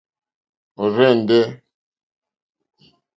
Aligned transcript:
Ɔ̀rzɛ̀ndɛ́. 0.83 1.43